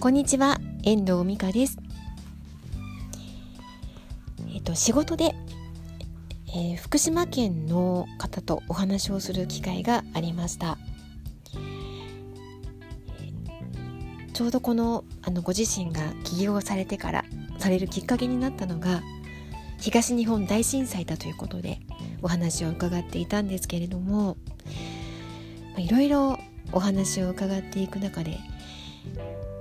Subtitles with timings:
[0.00, 1.76] こんにちは、遠藤美香です。
[4.54, 5.34] えっ、と仕事で、
[6.54, 10.78] えー、福島県の方とお話をする機会がありました。
[14.32, 17.24] ちょうどこのあのご自身が起業されてから
[17.58, 19.02] されるきっかけになったのが
[19.80, 21.80] 東日本大震災だということで
[22.22, 24.36] お話を伺っていたんですけれども
[25.76, 26.38] いろいろ
[26.70, 28.38] お話を伺っていく中で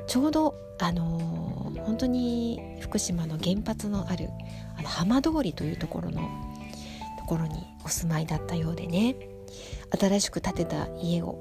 [0.07, 4.29] ちょうどあのー、本当に福島の原発のある
[4.77, 6.21] あの浜通りというところの
[7.19, 9.15] ところにお住まいだったようでね。
[9.99, 11.39] 新しく建てた家を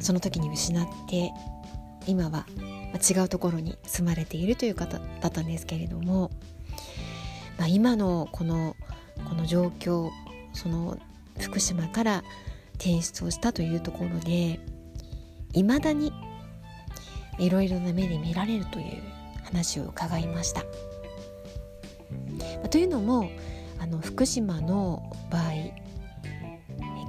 [0.00, 1.32] その時に失って
[2.06, 2.46] 今は
[3.08, 6.30] 違うところに住まれているという方だったんですけれども、
[7.58, 8.76] まあ、今のこの
[9.28, 10.10] この状況
[10.54, 10.96] その
[11.38, 12.24] 福島から
[12.74, 14.60] 転出をしたというところで
[15.58, 16.12] いまだに
[17.36, 19.02] いろいろな目で見られるという
[19.44, 20.62] 話を伺いました。
[22.70, 23.28] というのも
[23.80, 25.42] あの福島の場合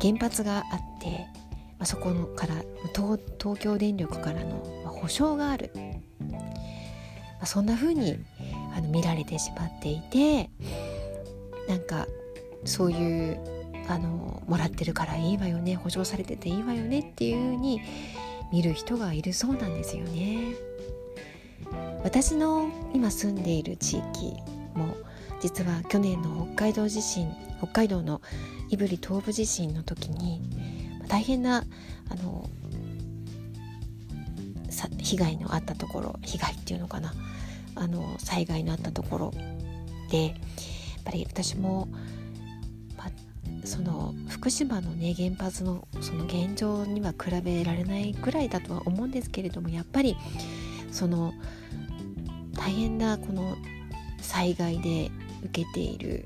[0.02, 1.28] 原発があって、
[1.78, 2.56] まあ、そこのから
[2.96, 6.40] 東東京電力からの保証がある、ま
[7.42, 8.18] あ、そんな風に
[8.76, 10.50] あの見られてしまっていて
[11.68, 12.08] なんか
[12.66, 13.40] そういう
[13.88, 17.82] あのもらってるからいいわよね保証されてていいわよねっていう風に
[18.52, 20.56] 見る人がいるそうなんですよね。
[22.04, 24.34] 私の今住んでいる地域
[24.74, 24.96] も
[25.42, 28.22] 実は去年の北海道地震北海道の
[28.70, 30.42] 胆振東部地震の時に
[31.08, 31.66] 大変な
[32.10, 32.50] あの
[34.98, 37.14] 被害のあったところ被害っていうのかな
[37.76, 39.34] あの災害のあったところ
[40.10, 40.34] でやっ
[41.04, 41.88] ぱり私も
[43.66, 50.16] その福島のね原発のその現状には比べられないくらいだとは思うんですけれどもやっぱり
[50.92, 51.34] その
[52.54, 53.58] 大変なこの
[54.22, 55.12] 災害で
[55.44, 56.26] 受けている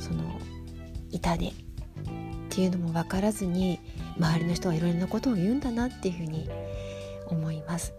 [0.00, 0.40] その
[1.12, 1.52] 痛手っ
[2.50, 3.78] ていうのも分からずに
[4.18, 6.50] 周りの人はいろいろなことを言うんだなっていうふうに
[7.28, 7.94] 思います。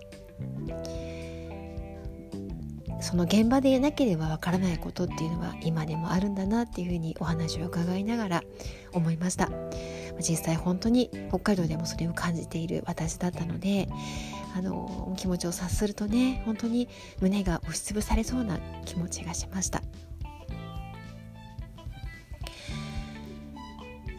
[3.02, 8.44] その現場でなければわからないことっていうのは今でもあるんだなっていうふうにお話を伺いながら
[8.94, 9.50] 思いました。
[10.20, 13.88] 実際本当に北海道でもそれを感じている私だったので
[14.56, 16.90] あの気持ちを察するとね本当に
[17.22, 19.82] 胸が押しつぶされそうな気持ちがしました。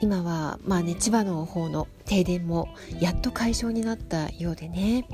[0.00, 2.68] 今はまあね千葉の方の停電も
[2.98, 5.06] やっと解消になったようでね。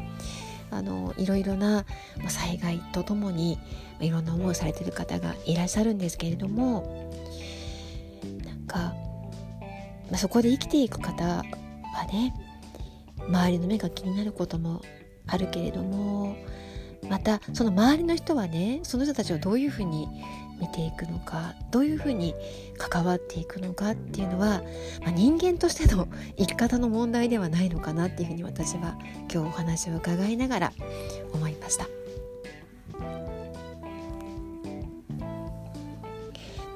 [0.70, 1.84] あのいろいろな
[2.28, 3.58] 災害とともに
[4.00, 7.10] いろんな思いをされてる方がいらっしゃるんですけれども
[8.44, 8.94] なんか、
[10.10, 11.42] まあ、そこで生きていく方は
[12.12, 12.34] ね
[13.28, 14.82] 周りの目が気になることも
[15.26, 16.36] あるけれども
[17.08, 20.08] またその周りの人はねその人たちをどういうふうに
[20.60, 22.34] 見ていくのかどういうふうに
[22.76, 24.62] 関わっていくのかっていうのは、
[25.00, 28.98] まあ、人間としての生き方の問題ではないのかなっていうふうに私は
[29.32, 30.72] 今日お話を伺いながら
[31.32, 31.86] 思いました。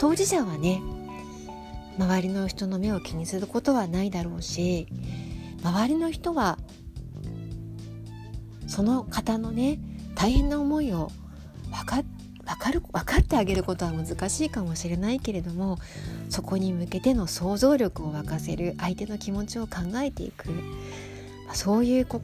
[0.02, 0.82] 当事者はね
[1.96, 4.88] 周りの人の目を気にすることはないだろうし
[5.62, 6.58] 周りの人は
[8.66, 9.78] その方のね
[10.22, 11.10] 大変な思いを
[11.72, 15.78] 分か分かる分かってあげることは難しいかもしれないけれども
[16.28, 20.48] そこに向けての想像力を沸かせる相手の気持ちを考えていく、
[21.52, 22.22] そういうこ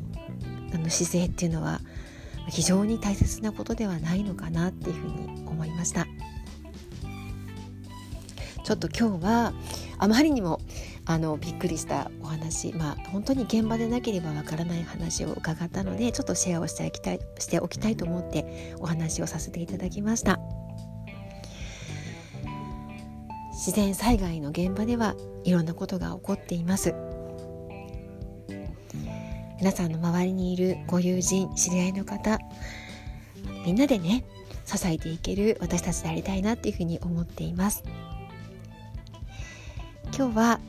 [0.73, 1.81] あの姿勢っていうのは
[2.49, 6.07] 非常に大切なことではないのかなっていうふうに思いました。
[8.63, 9.53] ちょっと今日は
[9.99, 10.61] あまりにも
[11.11, 20.39] あのびっくりしたお話まあ本当に現場でなければわからない話を伺ったのでちょっとシェアをしておきたいしておきたいと思ってお話をさせていただきました。
[23.53, 26.95] 自然災害の現場ではいろんなことが起こっています。
[29.59, 32.39] 皆さんの周りにいるご友人知り合いの方
[33.65, 34.25] みんなでね
[34.67, 37.83] 支えていける私たちでありたいなっていうふうに思っています。
[40.17, 40.61] 今日は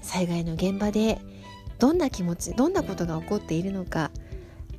[0.00, 1.18] 災害の現場で
[1.78, 4.10] どんな気持ちどんなことが起こっているのか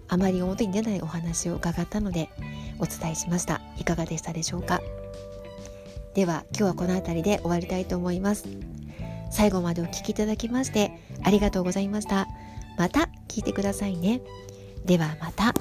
[0.08, 2.30] あまり表に出ないお話を伺ったので
[2.80, 3.62] お伝えしました。
[3.78, 4.82] いかがでしたでしょうか？
[6.14, 8.46] では今日はこの辺りで終わりたいと思います。
[9.32, 10.92] 最後までお聴きいただきまして
[11.24, 12.28] ありがとうございました。
[12.78, 14.22] また聞いてくださいね。
[14.84, 15.54] ではまた。